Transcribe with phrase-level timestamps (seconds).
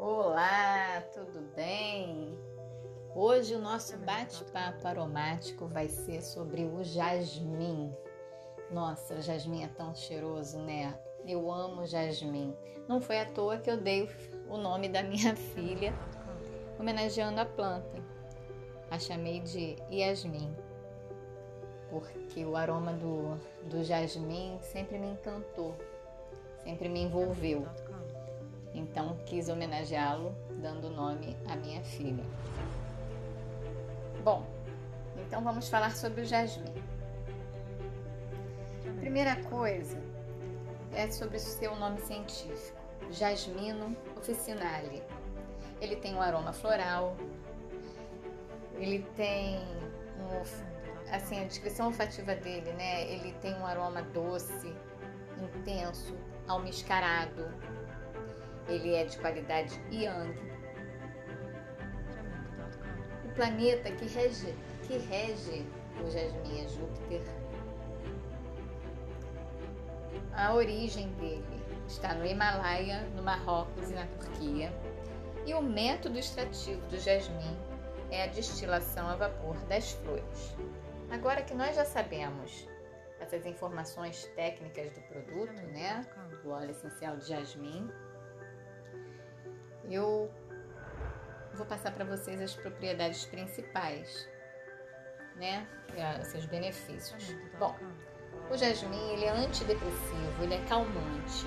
[0.00, 2.38] Olá, tudo bem?
[3.16, 7.92] Hoje o nosso bate-papo aromático vai ser sobre o jasmim.
[8.70, 10.96] Nossa, o jasmim é tão cheiroso, né?
[11.26, 12.54] Eu amo jasmim.
[12.86, 14.08] Não foi à toa que eu dei
[14.48, 15.92] o nome da minha filha
[16.78, 18.00] homenageando a planta.
[18.92, 20.56] A chamei de Yasmin,
[21.90, 23.34] porque o aroma do,
[23.68, 25.74] do jasmim sempre me encantou,
[26.62, 27.66] sempre me envolveu.
[28.74, 32.24] Então quis homenageá-lo dando nome à minha filha.
[34.22, 34.46] Bom,
[35.26, 36.74] então vamos falar sobre o jasmim.
[39.00, 39.98] Primeira coisa
[40.92, 42.78] é sobre o seu nome científico,
[43.10, 45.02] Jasmino officinale.
[45.80, 47.16] Ele tem um aroma floral,
[48.76, 49.58] ele tem
[50.18, 53.10] um, assim a descrição olfativa dele, né?
[53.10, 54.74] Ele tem um aroma doce,
[55.40, 56.14] intenso,
[56.46, 57.46] almiscarado,
[58.68, 60.38] ele é de qualidade Yang.
[63.24, 64.54] O planeta que rege,
[64.86, 65.66] que rege
[66.04, 67.22] o jasmim é Júpiter.
[70.32, 71.44] A origem dele
[71.86, 74.72] está no Himalaia, no Marrocos e na Turquia.
[75.46, 77.56] E o método extrativo do jasmim
[78.10, 80.54] é a destilação a vapor das flores.
[81.10, 82.68] Agora que nós já sabemos
[83.18, 86.06] essas informações técnicas do produto, né,
[86.42, 87.90] do óleo essencial de jasmim,
[89.90, 90.30] eu
[91.54, 94.28] vou passar para vocês as propriedades principais,
[95.36, 95.66] né?
[96.24, 97.34] Seus benefícios.
[97.58, 97.74] Bom,
[98.50, 101.46] o jasmim ele é antidepressivo, ele é calmante,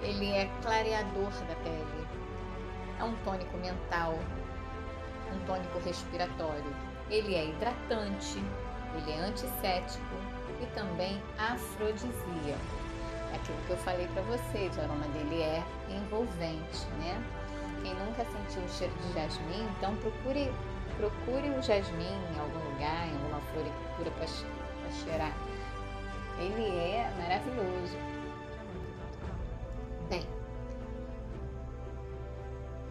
[0.00, 2.08] ele é clareador da pele,
[2.98, 4.14] é um tônico mental,
[5.34, 6.74] um tônico respiratório,
[7.10, 8.38] ele é hidratante,
[8.96, 10.14] ele é antisséptico
[10.62, 12.87] e também afrodisíaco
[13.48, 17.22] aquilo que eu falei para vocês, o aroma dele é envolvente, né?
[17.82, 20.52] Quem nunca sentiu o cheiro de jasmim, então procure,
[20.96, 24.26] procure o jasmim em algum lugar, em alguma floricultura para
[24.92, 25.36] cheirar.
[26.38, 27.96] Ele é maravilhoso.
[30.08, 30.26] Bem,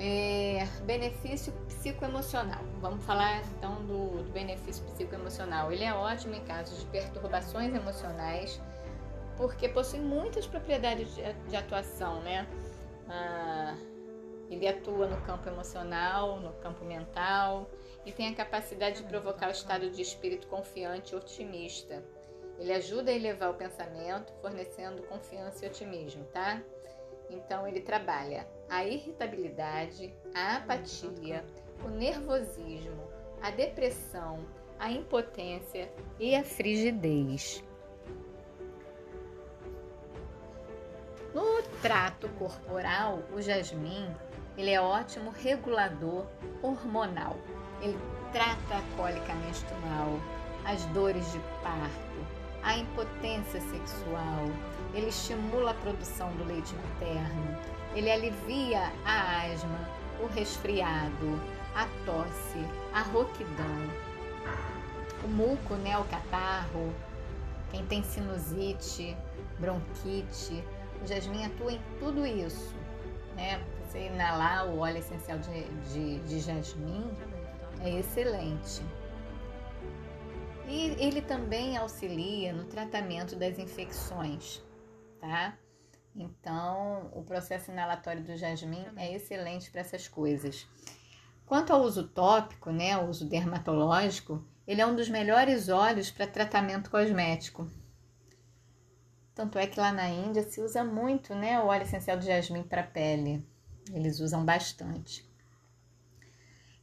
[0.00, 2.62] é, benefício psicoemocional.
[2.80, 5.70] Vamos falar então do, do benefício psicoemocional.
[5.70, 8.60] Ele é ótimo em casos de perturbações emocionais
[9.36, 12.46] porque possui muitas propriedades de, atuação, né?
[13.08, 13.76] Ah,
[14.50, 17.68] ele atua no campo emocional, no campo mental
[18.04, 22.02] e tem a capacidade de provocar o estado de espírito confiante e otimista.
[22.58, 26.62] Ele ajuda a elevar o pensamento, fornecendo confiança e otimismo, tá?
[27.28, 31.44] Então ele trabalha a irritabilidade, a apatia,
[31.84, 33.10] o nervosismo,
[33.42, 34.46] a depressão,
[34.78, 37.62] a impotência e a frigidez.
[41.82, 44.08] Trato corporal, o jasmim
[44.56, 46.24] ele é ótimo regulador
[46.62, 47.36] hormonal.
[47.82, 47.98] Ele
[48.32, 50.18] trata a cólica menstrual,
[50.64, 52.26] as dores de parto,
[52.62, 54.46] a impotência sexual.
[54.94, 57.58] Ele estimula a produção do leite materno.
[57.94, 59.78] Ele alivia a asma,
[60.22, 61.40] o resfriado,
[61.74, 62.64] a tosse,
[62.94, 63.90] a roquidão,
[65.22, 66.94] o muco, né, o catarro,
[67.70, 69.14] quem tem sinusite,
[69.58, 70.64] bronquite,
[71.06, 72.74] jasmim atua em tudo isso,
[73.34, 73.62] né?
[73.82, 77.10] Você inalar o óleo essencial de, de, de jasmim
[77.80, 78.82] é excelente.
[80.68, 84.62] E ele também auxilia no tratamento das infecções,
[85.20, 85.56] tá?
[86.14, 90.66] Então, o processo inalatório do jasmim é excelente para essas coisas.
[91.44, 96.26] Quanto ao uso tópico, né, o uso dermatológico, ele é um dos melhores óleos para
[96.26, 97.70] tratamento cosmético.
[99.36, 102.62] Tanto é que lá na Índia se usa muito né, o óleo essencial de jasmim
[102.62, 103.46] para pele.
[103.92, 105.30] Eles usam bastante.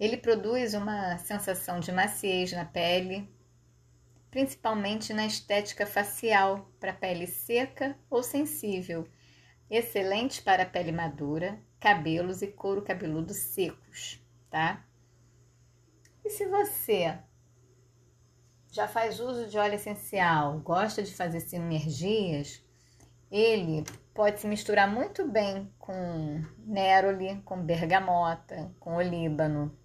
[0.00, 3.28] Ele produz uma sensação de maciez na pele,
[4.30, 9.06] principalmente na estética facial, para pele seca ou sensível.
[9.70, 14.82] Excelente para pele madura, cabelos e couro cabeludo secos, tá?
[16.24, 17.18] E se você
[18.78, 22.62] já faz uso de óleo essencial, gosta de fazer sinergias,
[23.28, 23.82] ele
[24.14, 29.76] pode se misturar muito bem com neroli, com bergamota, com olíbano,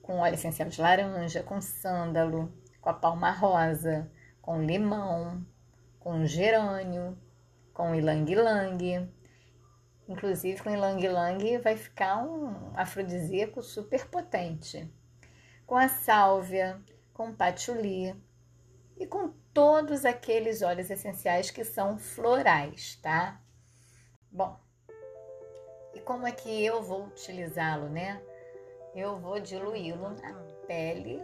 [0.00, 2.50] com óleo essencial de laranja, com sândalo,
[2.80, 4.10] com a palma rosa,
[4.40, 5.46] com limão,
[6.00, 7.14] com gerânio,
[7.74, 9.06] com ilang-ilang.
[10.08, 14.90] Inclusive com ilang-ilang vai ficar um afrodisíaco super potente.
[15.66, 16.80] Com a sálvia,
[17.12, 18.14] com patchouli
[18.98, 23.40] e com todos aqueles óleos essenciais que são florais, tá?
[24.30, 24.58] Bom,
[25.94, 28.22] E como é que eu vou utilizá-lo, né?
[28.94, 30.34] Eu vou diluí-lo na
[30.66, 31.22] pele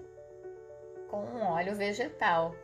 [1.09, 2.55] com um óleo vegetal.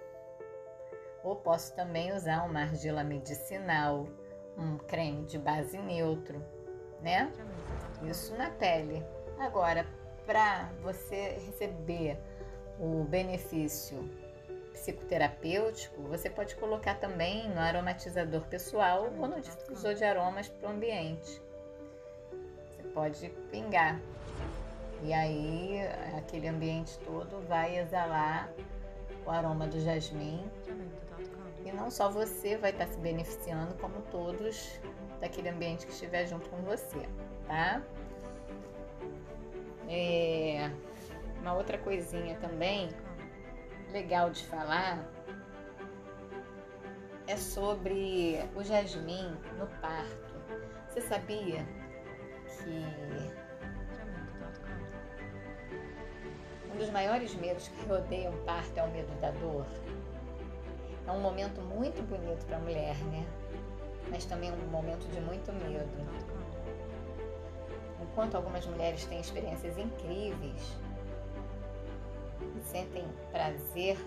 [1.22, 4.06] Ou posso também usar uma argila medicinal,
[4.58, 6.44] um creme de base neutro,
[7.00, 7.32] né?
[8.02, 9.02] Isso na pele.
[9.38, 9.86] Agora,
[10.26, 12.18] para você receber
[12.78, 14.08] o benefício
[14.72, 20.72] psicoterapêutico, você pode colocar também no aromatizador pessoal ou no difusor de aromas para o
[20.72, 21.40] ambiente.
[22.66, 24.00] Você pode pingar.
[25.02, 25.80] E aí
[26.16, 28.52] aquele ambiente todo vai exalar
[29.24, 30.44] o aroma do jasmim.
[31.64, 34.78] E não só você vai estar se beneficiando, como todos
[35.20, 37.08] daquele ambiente que estiver junto com você,
[37.46, 37.82] tá?
[39.88, 40.70] É,
[41.44, 42.88] uma outra coisinha também
[43.92, 45.06] legal de falar
[47.26, 50.34] é sobre o jasmim no parto.
[50.88, 51.66] Você sabia
[52.46, 52.82] que
[56.72, 59.66] um dos maiores medos que rodeiam o parto é o medo da dor?
[61.06, 63.26] É um momento muito bonito para a mulher, né?
[64.10, 66.24] Mas também um momento de muito medo.
[68.00, 70.83] Enquanto algumas mulheres têm experiências incríveis
[72.62, 73.98] sentem prazer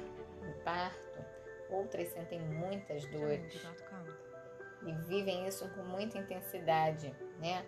[0.41, 1.19] no parto,
[1.69, 3.61] outras sentem muitas dores
[4.85, 7.65] e vivem isso com muita intensidade, né?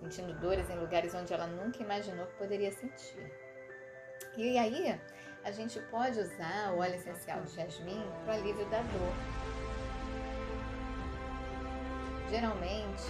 [0.00, 3.32] Sentindo dores em lugares onde ela nunca imaginou que poderia sentir.
[4.36, 5.00] E aí,
[5.44, 9.12] a gente pode usar o óleo essencial de jasmim para o alívio da dor.
[12.28, 13.04] Geralmente,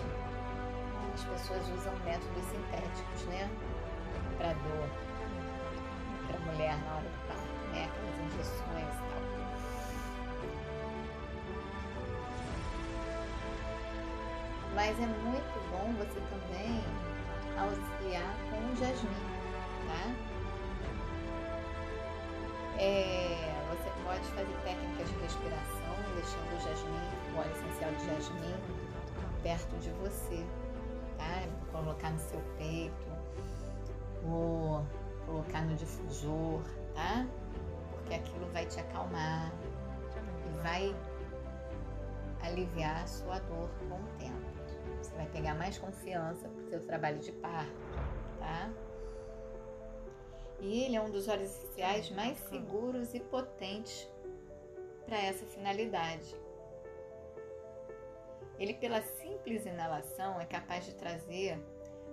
[1.14, 3.48] as pessoas usam métodos sintéticos, né?
[4.36, 4.88] Para dor,
[6.46, 7.84] mulher na hora do parto, né?
[7.84, 9.22] Aquelas injeções e tal.
[14.74, 16.84] Mas é muito bom você também
[17.58, 19.26] auxiliar com o jasmim,
[19.86, 20.02] tá?
[22.78, 28.54] É, você pode fazer técnicas de respiração, deixando o jasmim, o óleo essencial de jasmim,
[29.42, 30.44] perto de você
[31.16, 31.42] tá?
[31.72, 33.06] Colocar no seu peito,
[34.24, 34.84] ou
[35.26, 36.62] colocar no difusor,
[36.94, 37.26] tá?
[37.90, 39.52] Porque aquilo vai te acalmar
[40.46, 40.96] e vai
[42.42, 44.46] aliviar a sua dor com o tempo.
[45.02, 47.70] Você vai pegar mais confiança para o seu trabalho de parto,
[48.38, 48.70] tá?
[50.60, 54.08] E ele é um dos óleos essenciais mais seguros e potentes
[55.04, 56.34] para essa finalidade.
[58.58, 61.62] Ele, pela simples inalação, é capaz de trazer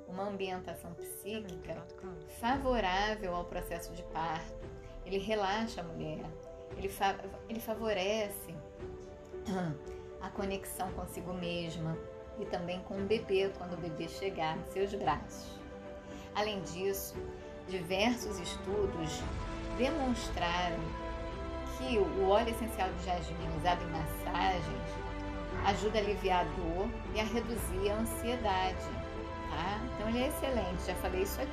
[0.07, 1.85] uma ambientação psíquica
[2.39, 4.67] favorável ao processo de parto.
[5.05, 6.25] Ele relaxa a mulher,
[6.77, 7.17] ele, fa
[7.49, 8.55] ele favorece
[10.21, 11.97] a conexão consigo mesma
[12.39, 15.59] e também com o bebê quando o bebê chegar em seus braços.
[16.35, 17.15] Além disso,
[17.67, 19.21] diversos estudos
[19.77, 20.79] demonstraram
[21.77, 25.03] que o óleo essencial de jasmim usado em massagens
[25.65, 29.03] ajuda a aliviar a dor e a reduzir a ansiedade.
[29.53, 29.79] Tá?
[29.93, 31.51] Então ele é excelente, já falei isso aqui.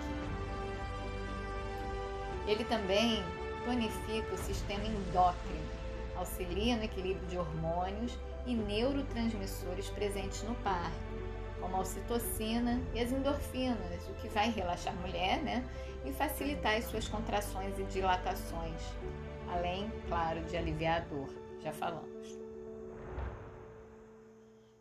[2.47, 3.23] Ele também
[3.65, 5.69] tonifica o sistema endócrino,
[6.17, 10.97] auxilia no equilíbrio de hormônios e neurotransmissores presentes no parto,
[11.61, 15.65] como a ocitocina e as endorfinas, o que vai relaxar a mulher né?
[16.05, 18.83] e facilitar as suas contrações e dilatações,
[19.53, 21.29] além, claro, de aliviar a dor,
[21.63, 22.41] já falamos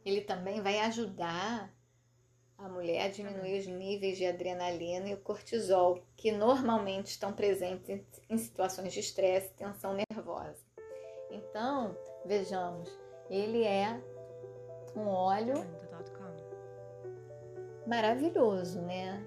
[0.09, 1.71] ele também vai ajudar
[2.59, 8.03] a mulher a diminuir os níveis de adrenalina e o cortisol, que normalmente estão presentes
[8.29, 10.61] em situações de estresse e tensão nervosa.
[11.31, 12.89] Então, vejamos,
[13.29, 14.01] ele é
[14.95, 15.55] um óleo
[17.87, 19.25] maravilhoso, né?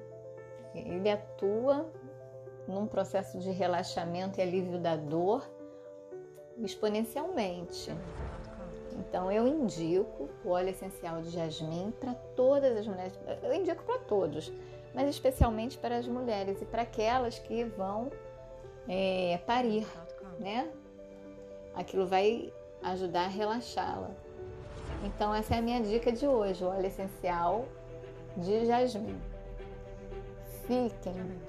[0.75, 1.91] Ele atua
[2.69, 5.51] num processo de relaxamento e alívio da dor
[6.59, 7.91] exponencialmente.
[8.99, 13.19] Então eu indico o óleo essencial de jasmim para todas as mulheres.
[13.43, 14.53] Eu indico para todos,
[14.95, 18.11] mas especialmente para as mulheres e para aquelas que vão
[18.89, 19.87] é, parir,
[20.39, 20.71] né?
[21.75, 24.11] Aquilo vai ajudar a relaxá-la.
[25.05, 27.67] Então essa é a minha dica de hoje, o óleo essencial
[28.37, 29.21] de jasmim.
[30.67, 31.41] Fiquem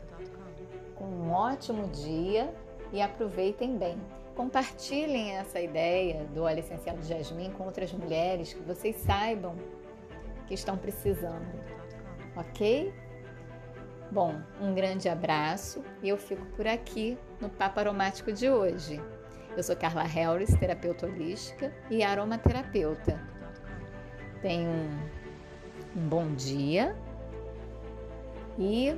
[0.96, 2.54] com um ótimo dia
[2.92, 3.98] e aproveitem bem.
[4.36, 9.56] Compartilhem essa ideia do óleo essencial de jasmim com outras mulheres que vocês saibam
[10.48, 11.48] que estão precisando,
[12.36, 12.94] ok?
[14.12, 19.00] Bom, um grande abraço e eu fico por aqui no Papo Aromático de hoje.
[19.56, 23.20] Eu sou Carla Helris, terapeuta holística e aromaterapeuta.
[24.42, 26.96] Tenham um, um bom dia
[28.60, 28.96] E